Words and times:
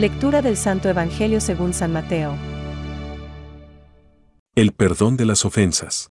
Lectura 0.00 0.40
del 0.40 0.56
Santo 0.56 0.88
Evangelio 0.88 1.42
según 1.42 1.74
San 1.74 1.92
Mateo. 1.92 2.34
El 4.54 4.72
perdón 4.72 5.18
de 5.18 5.26
las 5.26 5.44
ofensas. 5.44 6.10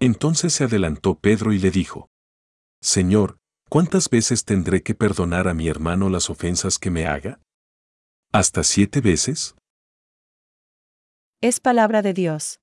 Entonces 0.00 0.52
se 0.52 0.64
adelantó 0.64 1.14
Pedro 1.14 1.52
y 1.52 1.60
le 1.60 1.70
dijo, 1.70 2.08
Señor, 2.82 3.38
¿cuántas 3.68 4.10
veces 4.10 4.44
tendré 4.44 4.82
que 4.82 4.96
perdonar 4.96 5.46
a 5.46 5.54
mi 5.54 5.68
hermano 5.68 6.08
las 6.08 6.30
ofensas 6.30 6.80
que 6.80 6.90
me 6.90 7.06
haga? 7.06 7.38
¿Hasta 8.32 8.64
siete 8.64 9.00
veces? 9.00 9.54
Es 11.40 11.60
palabra 11.60 12.02
de 12.02 12.12
Dios. 12.12 12.58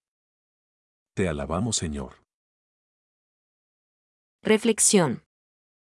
Te 1.15 1.29
alabamos, 1.29 1.77
Señor. 1.77 2.21
Reflexión. 4.43 5.23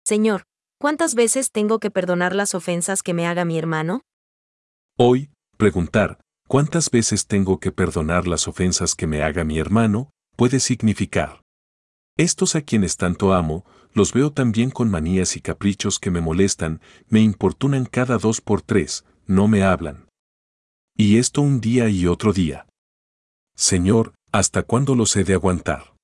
Señor, 0.07 0.45
¿cuántas 0.81 1.15
veces 1.15 1.51
tengo 1.53 1.81
que 1.81 1.91
perdonar 1.91 2.35
las 2.35 2.55
ofensas 2.55 3.03
que 3.03 3.13
me 3.13 3.27
haga 3.27 3.45
mi 3.45 3.59
hermano? 3.59 4.01
Hoy, 4.99 5.31
preguntar, 5.57 6.21
¿cuántas 6.49 6.91
veces 6.91 7.27
tengo 7.27 7.59
que 7.59 7.73
perdonar 7.73 8.27
las 8.27 8.47
ofensas 8.47 8.95
que 8.95 9.07
me 9.07 9.23
haga 9.23 9.43
mi 9.43 9.59
hermano? 9.59 10.11
puede 10.37 10.61
significar. 10.61 11.43
Estos 12.19 12.57
a 12.57 12.61
quienes 12.61 12.97
tanto 12.99 13.33
amo, 13.33 13.65
los 13.95 14.13
veo 14.13 14.33
también 14.33 14.71
con 14.71 14.91
manías 14.91 15.37
y 15.37 15.41
caprichos 15.41 15.99
que 15.99 16.11
me 16.11 16.21
molestan, 16.21 16.81
me 17.09 17.21
importunan 17.21 17.87
cada 17.87 18.19
dos 18.19 18.41
por 18.41 18.61
tres, 18.61 19.07
no 19.27 19.49
me 19.49 19.63
hablan. 19.63 20.09
Y 20.95 21.17
esto 21.17 21.41
un 21.41 21.61
día 21.61 21.89
y 21.89 22.07
otro 22.07 22.35
día. 22.35 22.67
Señor, 23.57 24.15
¿hasta 24.31 24.63
cuándo 24.63 24.95
los 24.95 25.17
he 25.17 25.25
de 25.25 25.35
aguantar? 25.35 25.95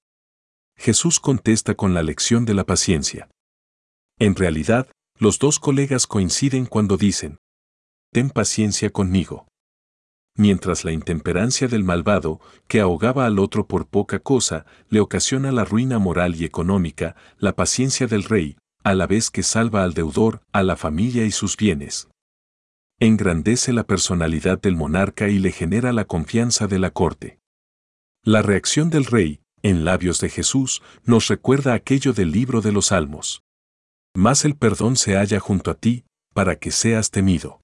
Jesús 0.77 1.21
contesta 1.21 1.75
con 1.75 1.93
la 1.93 2.03
lección 2.03 2.47
de 2.47 2.55
la 2.55 2.65
paciencia. 2.65 3.29
En 4.19 4.35
realidad, 4.35 4.89
los 5.19 5.39
dos 5.39 5.59
colegas 5.59 6.07
coinciden 6.07 6.65
cuando 6.65 6.97
dicen, 6.97 7.39
Ten 8.13 8.31
paciencia 8.31 8.91
conmigo. 8.91 9.47
Mientras 10.35 10.85
la 10.85 10.93
intemperancia 10.93 11.69
del 11.69 11.85
malvado, 11.85 12.41
que 12.69 12.81
ahogaba 12.81 13.27
al 13.27 13.39
otro 13.39 13.67
por 13.67 13.87
poca 13.89 14.21
cosa, 14.21 14.65
le 14.89 15.01
ocasiona 15.01 15.53
la 15.53 15.65
ruina 15.65 15.99
moral 15.99 16.37
y 16.37 16.45
económica, 16.45 17.17
la 17.39 17.57
paciencia 17.57 18.07
del 18.07 18.23
rey, 18.23 18.57
a 18.85 18.95
la 18.95 19.07
vez 19.07 19.31
que 19.31 19.43
salva 19.43 19.83
al 19.83 19.95
deudor, 19.95 20.41
a 20.53 20.63
la 20.63 20.77
familia 20.77 21.25
y 21.25 21.33
sus 21.33 21.57
bienes. 21.57 22.09
Engrandece 23.01 23.73
la 23.73 23.85
personalidad 23.85 24.61
del 24.61 24.77
monarca 24.77 25.29
y 25.29 25.39
le 25.39 25.53
genera 25.53 25.93
la 25.93 26.05
confianza 26.05 26.67
de 26.67 26.79
la 26.79 26.91
corte. 26.91 27.41
La 28.25 28.41
reacción 28.41 28.91
del 28.91 29.05
rey, 29.05 29.41
en 29.63 29.85
labios 29.85 30.21
de 30.21 30.31
Jesús, 30.31 30.83
nos 31.05 31.29
recuerda 31.29 31.75
aquello 31.75 32.13
del 32.13 32.33
libro 32.33 32.61
de 32.61 32.73
los 32.73 32.87
Salmos. 32.87 33.43
Más 34.15 34.45
el 34.45 34.57
perdón 34.57 34.97
se 34.97 35.17
halla 35.17 35.41
junto 35.41 35.71
a 35.71 35.75
ti, 35.75 36.05
para 36.33 36.57
que 36.57 36.71
seas 36.71 37.11
temido. 37.11 37.61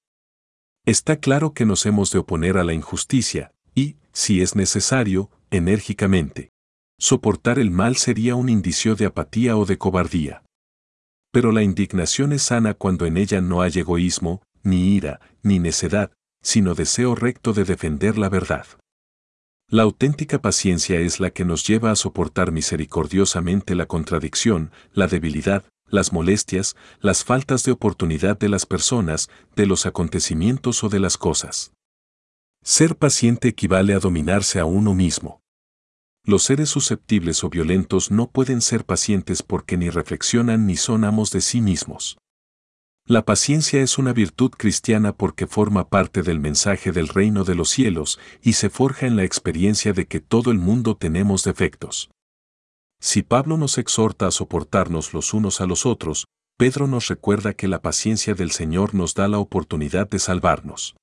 Está 0.86 1.16
claro 1.16 1.54
que 1.54 1.64
nos 1.64 1.86
hemos 1.86 2.10
de 2.10 2.18
oponer 2.18 2.58
a 2.58 2.64
la 2.64 2.74
injusticia, 2.74 3.52
y, 3.74 3.96
si 4.12 4.42
es 4.42 4.54
necesario, 4.54 5.30
enérgicamente. 5.50 6.50
Soportar 6.98 7.58
el 7.58 7.70
mal 7.70 7.96
sería 7.96 8.34
un 8.34 8.50
indicio 8.50 8.94
de 8.94 9.06
apatía 9.06 9.56
o 9.56 9.64
de 9.64 9.78
cobardía. 9.78 10.42
Pero 11.32 11.52
la 11.52 11.62
indignación 11.62 12.34
es 12.34 12.42
sana 12.42 12.74
cuando 12.74 13.06
en 13.06 13.16
ella 13.16 13.40
no 13.40 13.62
hay 13.62 13.72
egoísmo, 13.76 14.42
ni 14.62 14.94
ira, 14.94 15.20
ni 15.42 15.58
necedad, 15.58 16.12
sino 16.42 16.74
deseo 16.74 17.14
recto 17.14 17.54
de 17.54 17.64
defender 17.64 18.18
la 18.18 18.28
verdad. 18.28 18.66
La 19.70 19.84
auténtica 19.84 20.42
paciencia 20.42 21.00
es 21.00 21.18
la 21.18 21.30
que 21.30 21.46
nos 21.46 21.66
lleva 21.66 21.92
a 21.92 21.96
soportar 21.96 22.52
misericordiosamente 22.52 23.74
la 23.74 23.86
contradicción, 23.86 24.70
la 24.92 25.06
debilidad, 25.06 25.64
las 25.86 26.12
molestias, 26.12 26.76
las 27.00 27.24
faltas 27.24 27.64
de 27.64 27.72
oportunidad 27.72 28.38
de 28.38 28.48
las 28.48 28.66
personas, 28.66 29.28
de 29.56 29.66
los 29.66 29.86
acontecimientos 29.86 30.84
o 30.84 30.88
de 30.88 31.00
las 31.00 31.16
cosas. 31.16 31.72
Ser 32.62 32.96
paciente 32.96 33.48
equivale 33.48 33.94
a 33.94 33.98
dominarse 33.98 34.58
a 34.58 34.64
uno 34.64 34.94
mismo. 34.94 35.40
Los 36.24 36.44
seres 36.44 36.70
susceptibles 36.70 37.44
o 37.44 37.50
violentos 37.50 38.10
no 38.10 38.30
pueden 38.30 38.62
ser 38.62 38.86
pacientes 38.86 39.42
porque 39.42 39.76
ni 39.76 39.90
reflexionan 39.90 40.66
ni 40.66 40.76
son 40.76 41.04
amos 41.04 41.30
de 41.30 41.42
sí 41.42 41.60
mismos. 41.60 42.16
La 43.06 43.26
paciencia 43.26 43.82
es 43.82 43.98
una 43.98 44.14
virtud 44.14 44.50
cristiana 44.52 45.14
porque 45.14 45.46
forma 45.46 45.90
parte 45.90 46.22
del 46.22 46.40
mensaje 46.40 46.90
del 46.90 47.08
reino 47.08 47.44
de 47.44 47.54
los 47.54 47.68
cielos 47.68 48.18
y 48.40 48.54
se 48.54 48.70
forja 48.70 49.06
en 49.06 49.16
la 49.16 49.24
experiencia 49.24 49.92
de 49.92 50.06
que 50.06 50.20
todo 50.20 50.50
el 50.50 50.58
mundo 50.58 50.96
tenemos 50.96 51.44
defectos. 51.44 52.08
Si 53.04 53.22
Pablo 53.22 53.58
nos 53.58 53.76
exhorta 53.76 54.26
a 54.26 54.30
soportarnos 54.30 55.12
los 55.12 55.34
unos 55.34 55.60
a 55.60 55.66
los 55.66 55.84
otros, 55.84 56.24
Pedro 56.56 56.86
nos 56.86 57.08
recuerda 57.08 57.52
que 57.52 57.68
la 57.68 57.82
paciencia 57.82 58.32
del 58.32 58.50
Señor 58.50 58.94
nos 58.94 59.12
da 59.12 59.28
la 59.28 59.38
oportunidad 59.38 60.08
de 60.08 60.18
salvarnos. 60.18 60.96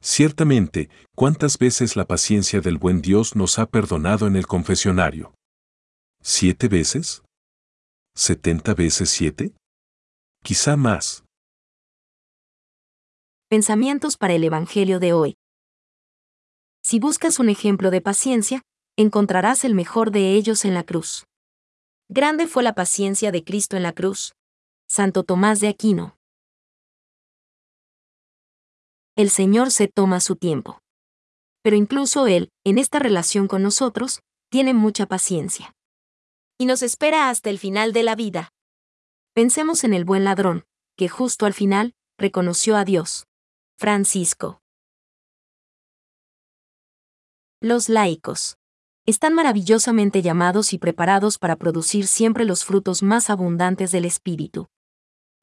Ciertamente, 0.00 0.90
¿cuántas 1.16 1.58
veces 1.58 1.96
la 1.96 2.04
paciencia 2.04 2.60
del 2.60 2.78
buen 2.78 3.02
Dios 3.02 3.34
nos 3.34 3.58
ha 3.58 3.66
perdonado 3.66 4.28
en 4.28 4.36
el 4.36 4.46
confesionario? 4.46 5.34
¿Siete 6.22 6.68
veces? 6.68 7.24
¿Setenta 8.14 8.74
veces 8.74 9.10
siete? 9.10 9.56
Quizá 10.44 10.76
más. 10.76 11.24
Pensamientos 13.48 14.16
para 14.16 14.34
el 14.34 14.44
Evangelio 14.44 15.00
de 15.00 15.14
hoy. 15.14 15.34
Si 16.84 17.00
buscas 17.00 17.40
un 17.40 17.48
ejemplo 17.48 17.90
de 17.90 18.02
paciencia, 18.02 18.62
encontrarás 18.98 19.64
el 19.64 19.76
mejor 19.76 20.10
de 20.10 20.32
ellos 20.32 20.64
en 20.64 20.74
la 20.74 20.82
cruz. 20.82 21.24
Grande 22.08 22.48
fue 22.48 22.64
la 22.64 22.74
paciencia 22.74 23.30
de 23.30 23.44
Cristo 23.44 23.76
en 23.76 23.84
la 23.84 23.92
cruz. 23.92 24.34
Santo 24.88 25.22
Tomás 25.22 25.60
de 25.60 25.68
Aquino. 25.68 26.18
El 29.14 29.30
Señor 29.30 29.70
se 29.70 29.86
toma 29.86 30.18
su 30.18 30.34
tiempo. 30.34 30.80
Pero 31.62 31.76
incluso 31.76 32.26
Él, 32.26 32.50
en 32.64 32.78
esta 32.78 32.98
relación 32.98 33.46
con 33.46 33.62
nosotros, 33.62 34.20
tiene 34.50 34.74
mucha 34.74 35.06
paciencia. 35.06 35.76
Y 36.58 36.66
nos 36.66 36.82
espera 36.82 37.30
hasta 37.30 37.50
el 37.50 37.60
final 37.60 37.92
de 37.92 38.02
la 38.02 38.16
vida. 38.16 38.50
Pensemos 39.32 39.84
en 39.84 39.94
el 39.94 40.04
buen 40.04 40.24
ladrón, 40.24 40.64
que 40.96 41.08
justo 41.08 41.46
al 41.46 41.54
final, 41.54 41.94
reconoció 42.18 42.76
a 42.76 42.84
Dios. 42.84 43.28
Francisco. 43.76 44.60
Los 47.60 47.88
laicos 47.88 48.58
están 49.08 49.32
maravillosamente 49.32 50.20
llamados 50.20 50.74
y 50.74 50.78
preparados 50.78 51.38
para 51.38 51.56
producir 51.56 52.06
siempre 52.06 52.44
los 52.44 52.66
frutos 52.66 53.02
más 53.02 53.30
abundantes 53.30 53.90
del 53.90 54.04
Espíritu. 54.04 54.66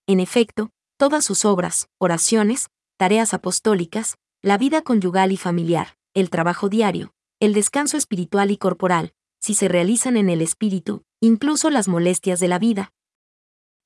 En 0.05 0.19
efecto, 0.19 0.69
todas 0.97 1.25
sus 1.25 1.45
obras, 1.45 1.87
oraciones, 1.97 2.67
tareas 2.95 3.33
apostólicas, 3.33 4.17
la 4.43 4.59
vida 4.59 4.83
conyugal 4.83 5.31
y 5.31 5.37
familiar, 5.37 5.97
el 6.13 6.29
trabajo 6.29 6.69
diario, 6.69 7.15
el 7.39 7.55
descanso 7.55 7.97
espiritual 7.97 8.51
y 8.51 8.57
corporal, 8.57 9.13
si 9.39 9.55
se 9.55 9.67
realizan 9.67 10.15
en 10.15 10.29
el 10.29 10.43
Espíritu, 10.43 11.01
incluso 11.19 11.71
las 11.71 11.87
molestias 11.87 12.39
de 12.39 12.47
la 12.47 12.59
vida. 12.59 12.93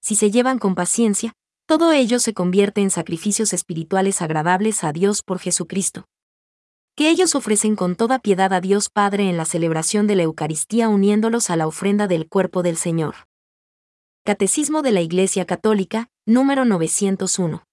Si 0.01 0.16
se 0.16 0.29
llevan 0.29 0.59
con 0.59 0.75
paciencia, 0.75 1.31
todo 1.66 1.94
ello 1.94 2.19
se 2.19 2.34
convierte 2.34 2.81
en 2.81 2.90
sacrificios 2.90 3.53
espirituales 3.53 4.22
agradables 4.22 4.84
a 4.84 4.91
Dios 4.91 5.23
por 5.23 5.40
Jesucristo 5.40 6.06
que 6.99 7.09
ellos 7.09 7.33
ofrecen 7.33 7.77
con 7.77 7.95
toda 7.95 8.19
piedad 8.19 8.51
a 8.51 8.59
Dios 8.59 8.89
Padre 8.89 9.29
en 9.29 9.37
la 9.37 9.45
celebración 9.45 10.05
de 10.05 10.17
la 10.17 10.23
Eucaristía 10.23 10.89
uniéndolos 10.89 11.49
a 11.49 11.55
la 11.55 11.65
ofrenda 11.65 12.07
del 12.07 12.27
cuerpo 12.27 12.61
del 12.61 12.75
Señor. 12.75 13.15
Catecismo 14.25 14.81
de 14.81 14.91
la 14.91 14.99
Iglesia 14.99 15.45
Católica, 15.45 16.09
número 16.25 16.65
901. 16.65 17.63